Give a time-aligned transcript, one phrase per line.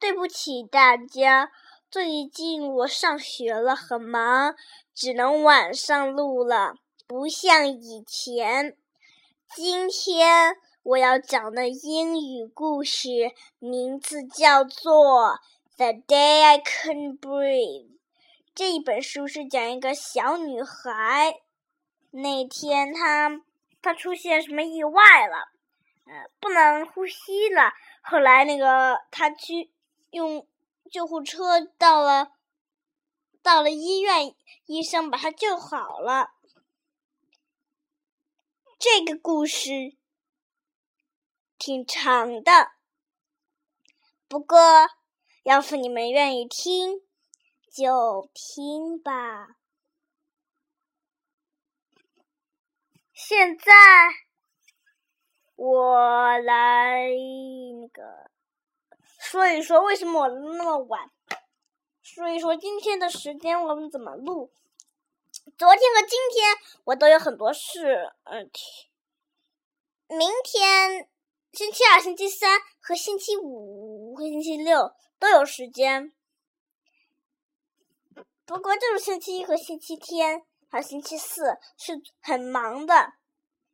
[0.00, 1.52] 对不起大家，
[1.90, 4.56] 最近我上学了，很忙，
[4.94, 6.76] 只能晚上录了，
[7.06, 8.78] 不像以前。
[9.54, 13.10] 今天我要讲的英语故事
[13.58, 15.34] 名字叫做
[15.76, 17.88] 《The Day I Couldn't Breathe》。
[18.54, 21.34] 这一本书是讲一个小女孩，
[22.10, 23.42] 那天她
[23.82, 25.50] 她出现什么意外了，
[26.06, 27.74] 呃，不能呼吸了。
[28.00, 29.70] 后来那个她去。
[30.10, 30.46] 用
[30.90, 32.32] 救护车到了，
[33.42, 34.34] 到了医院，
[34.66, 36.32] 医生把他救好了。
[38.78, 39.96] 这个故事
[41.58, 42.72] 挺长的，
[44.26, 44.58] 不过
[45.42, 47.02] 要是你们愿意听，
[47.70, 49.56] 就听吧。
[53.12, 53.72] 现在
[55.54, 58.30] 我来那个。
[59.20, 61.10] 说一说为什么我那么晚？
[62.02, 64.50] 说一说今天的时间我们怎么录？
[65.58, 68.50] 昨天和今天我都有很多事，嗯，
[70.08, 71.06] 明天
[71.52, 76.12] 星期二、星期三和星期五和星期六都有时间。
[78.46, 83.12] 不过就是星期一和星期天还有星期四是很忙的。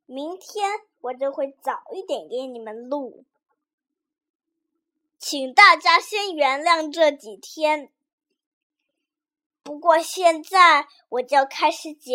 [0.07, 3.25] 明天我就会早一点给你们录。
[5.26, 7.92] 请大家先原谅这几天。
[9.64, 12.14] 不过现在我就要开始讲《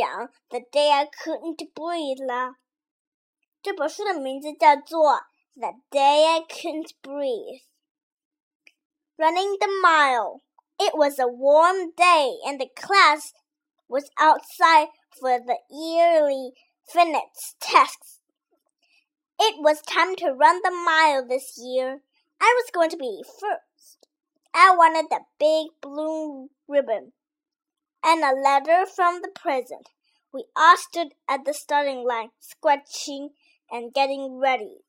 [0.48, 2.56] The Day I Couldn't Breathe》了。
[3.62, 5.12] 这本书的名字叫做《
[5.54, 10.42] The Day I Couldn't Breathe》。Running the mile.
[10.78, 13.32] It was a warm day, and the class
[13.88, 16.52] was outside for the yearly
[16.86, 18.20] fitness tests.
[19.38, 22.02] It was time to run the mile this year.
[22.41, 24.07] I was going to be first.
[24.53, 27.13] I wanted the big blue ribbon
[28.03, 29.89] and a letter from the president.
[30.33, 33.29] We all stood at the starting line, scratching
[33.69, 34.79] and getting ready.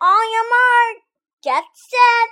[0.00, 1.02] On your mark,
[1.44, 2.30] get set.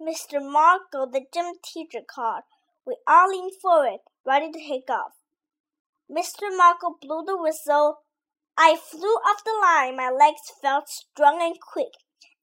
[0.00, 0.40] Mr.
[0.40, 2.44] Marco, the gym teacher, called.
[2.86, 5.12] We all leaned forward, ready to take off.
[6.10, 6.56] Mr.
[6.56, 7.98] Marco blew the whistle
[8.56, 9.96] I flew off the line.
[9.96, 11.94] My legs felt strong and quick,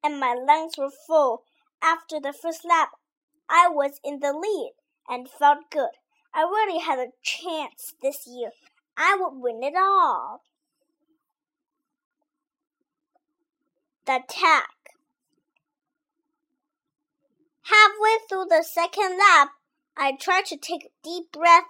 [0.03, 1.43] and my lungs were full.
[1.81, 2.89] After the first lap,
[3.49, 4.73] I was in the lead
[5.07, 5.91] and felt good.
[6.33, 8.51] I really had a chance this year.
[8.97, 10.41] I would win it all.
[14.05, 14.69] The tack.
[17.63, 19.49] Halfway through the second lap,
[19.97, 21.65] I tried to take a deep breath,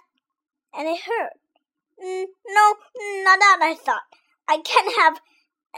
[0.72, 1.32] and it hurt.
[2.02, 2.74] Mm, no,
[3.24, 4.02] not that, I thought.
[4.50, 5.20] I can't have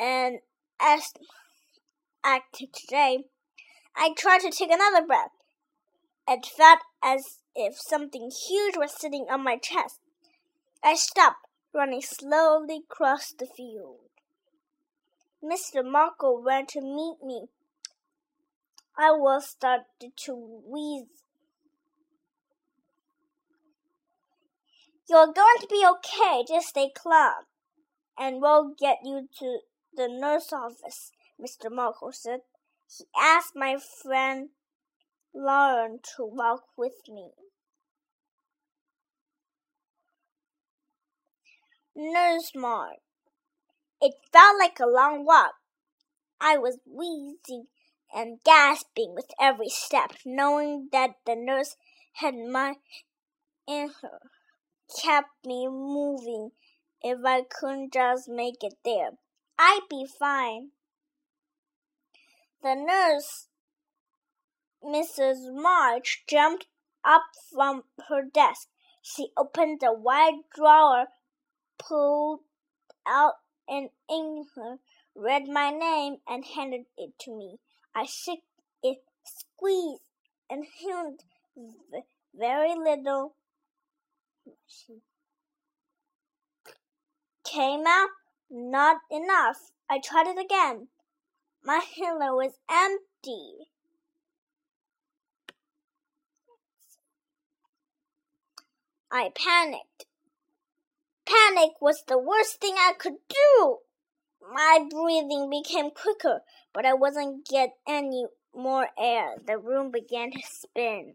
[0.01, 0.39] an
[0.81, 3.25] act today.
[3.97, 5.33] I tried to take another breath.
[6.29, 9.99] It felt as if something huge was sitting on my chest.
[10.85, 13.99] I stopped, running slowly across the field.
[15.43, 15.85] Mr.
[15.85, 17.47] Marco ran to meet me.
[18.97, 21.25] I was starting to wheeze.
[25.09, 26.45] You're going to be okay.
[26.47, 27.47] Just stay calm
[28.21, 29.61] and we'll get you to
[29.97, 31.11] the nurse office,
[31.41, 31.73] Mr.
[31.73, 32.41] Marco said.
[32.87, 34.51] He asked my friend
[35.35, 37.31] Lauren to walk with me.
[41.97, 42.99] Nurse Mark.
[44.03, 45.55] It felt like a long walk.
[46.41, 47.67] I was wheezing
[48.15, 51.77] and gasping with every step, knowing that the nurse
[52.15, 52.75] had my
[53.67, 54.19] in her
[55.03, 56.51] kept me moving
[57.03, 59.11] if I couldn't just make it there.
[59.59, 60.71] I'd be fine.
[62.63, 63.49] The nurse,
[64.85, 65.53] Mrs.
[65.53, 66.67] March, jumped
[67.05, 67.23] up
[67.53, 68.69] from her desk.
[69.03, 71.07] She opened a wide drawer,
[71.79, 72.41] pulled
[73.07, 73.35] out
[73.67, 74.79] an inhaler,
[75.15, 77.59] read my name, and handed it to me.
[77.95, 78.41] I shook
[78.83, 80.03] it, squeezed,
[80.51, 81.21] and held
[82.35, 83.37] very little.
[87.53, 88.11] Came out
[88.49, 89.73] not enough.
[89.89, 90.87] I tried it again.
[91.65, 93.71] My inhaler was empty.
[99.11, 100.07] I panicked.
[101.27, 103.79] Panic was the worst thing I could do.
[104.41, 106.43] My breathing became quicker,
[106.73, 109.35] but I wasn't getting any more air.
[109.45, 111.15] The room began to spin.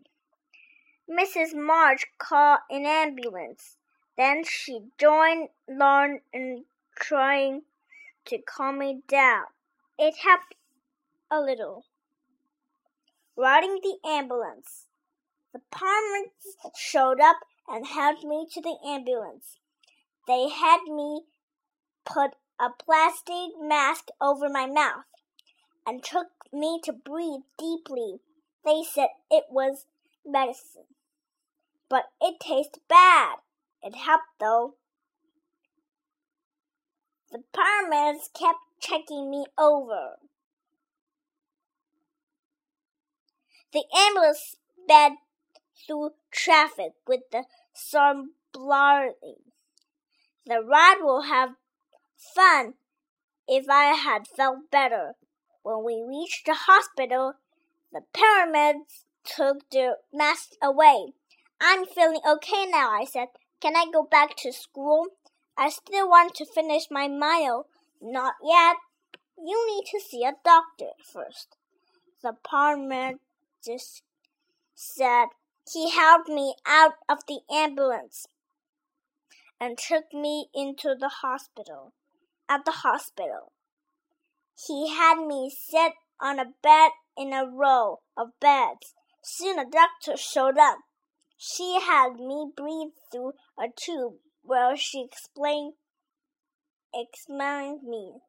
[1.09, 1.55] Mrs.
[1.55, 3.77] March called an ambulance.
[4.17, 6.65] Then she joined Lauren in
[6.95, 7.63] trying
[8.25, 9.45] to calm me down.
[9.99, 10.55] It helped
[11.29, 11.85] a little.
[13.35, 14.85] Riding the ambulance.
[15.53, 19.57] The paramedics showed up and helped me to the ambulance.
[20.27, 21.23] They had me
[22.05, 25.05] put a plastic mask over my mouth
[25.85, 28.19] and took me to breathe deeply.
[28.63, 29.85] They said it was
[30.25, 30.87] medicine,
[31.89, 33.37] but it tastes bad.
[33.85, 34.73] It helped though.
[37.31, 40.17] The paramedics kept checking me over.
[43.71, 45.11] The ambulance sped
[45.85, 47.43] through traffic with the
[47.73, 49.43] sun blaring.
[50.47, 51.49] The ride will have
[52.15, 52.73] fun
[53.47, 55.13] if I had felt better.
[55.61, 57.33] When we reached the hospital,
[57.91, 61.13] the paramedics took their mask away.
[61.61, 63.27] I'm feeling okay now, I said.
[63.65, 65.07] Can I go back to school?
[65.57, 67.65] I still want to finish my mile.
[67.99, 68.75] Not yet.
[69.43, 71.57] You need to see a doctor first.
[72.21, 74.03] The paramedic
[74.75, 75.25] said
[75.67, 78.27] he helped me out of the ambulance
[79.59, 81.93] and took me into the hospital.
[82.47, 83.51] At the hospital,
[84.55, 88.93] he had me sit on a bed in a row of beds.
[89.23, 90.77] Soon a doctor showed up.
[91.37, 95.73] She had me breathe through a tube while she explained
[96.93, 98.21] examined me.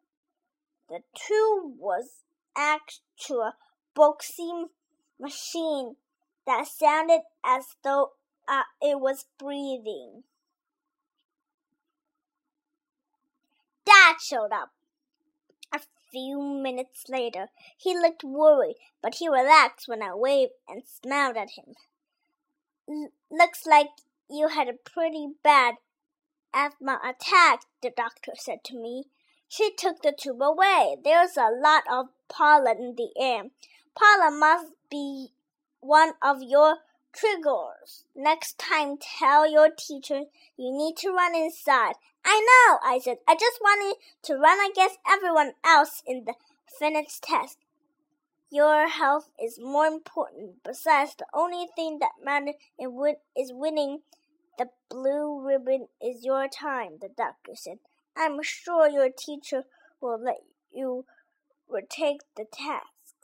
[0.89, 2.25] The tube was
[2.57, 3.55] actually a
[3.95, 4.69] boxing
[5.19, 5.97] machine
[6.47, 8.13] that sounded as though
[8.49, 10.25] uh, it was breathing.
[13.85, 14.71] Dad showed up.
[15.73, 15.81] A
[16.11, 21.51] few minutes later, he looked worried, but he relaxed when I waved and smiled at
[21.51, 21.75] him.
[22.89, 23.89] Looks like
[24.31, 25.75] you had a pretty bad
[26.55, 29.05] asthma attack, the doctor said to me.
[29.49, 30.97] She took the tube away.
[31.03, 33.45] There's a lot of pollen in the air.
[33.95, 35.29] Pollen must be
[35.81, 36.79] one of your
[37.13, 38.05] triggers.
[38.15, 40.23] Next time, tell your teacher
[40.57, 41.95] you need to run inside.
[42.25, 43.19] I know, I said.
[43.29, 46.35] I just wanted to run against everyone else in the
[46.79, 47.59] fitness test.
[48.51, 50.63] Your health is more important.
[50.65, 54.03] Besides, the only thing that matters is winning
[54.57, 57.79] the blue ribbon is your time, the doctor said.
[58.17, 59.65] I'm sure your teacher
[60.01, 61.05] will let you
[61.69, 63.17] retake the test.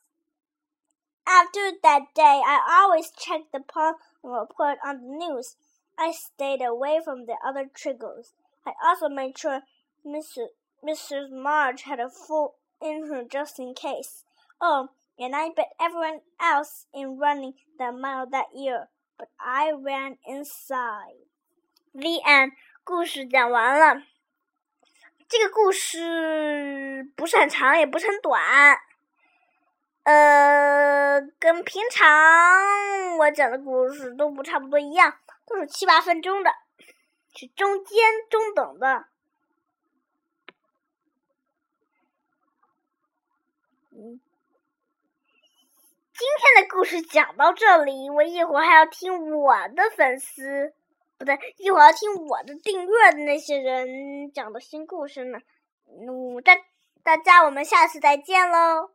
[1.27, 5.57] After that day, I always checked the pollen report on the news.
[5.99, 8.35] I stayed away from the other triggers.
[8.67, 9.63] I also made sure
[10.05, 10.49] Mrs.
[10.85, 11.31] Mrs.
[11.31, 14.25] March had a full inhaler just in case.
[14.61, 20.18] Oh, and I bet everyone else in running the mile that year, but I ran
[20.26, 21.26] inside.
[21.94, 22.52] The end.
[22.84, 24.04] 故事讲完了。
[25.28, 28.80] 这个故事不是很长，也不是很短。
[30.04, 36.52] 呃，跟平常我讲的故事都不差不多一样，都是七八分钟的，
[37.36, 37.98] 是中间
[38.30, 39.08] 中等的。
[43.92, 44.41] 嗯，今天的
[46.73, 50.73] 故事讲到这里，我一会儿还要听我的粉丝，
[51.19, 55.39] 不对，一会儿要听我的订阅的那些人讲的新故事呢。
[55.87, 56.57] 嗯，大
[57.03, 58.92] 大家，我们下次再见喽。